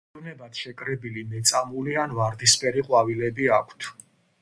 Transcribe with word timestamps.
მტევნებად 0.13 0.61
შეკრებილი 0.61 1.25
მეწამული 1.35 1.99
ან 2.07 2.17
ვარდისფერი 2.23 2.87
ყვავილები 2.91 3.51
აქვთ. 3.63 3.93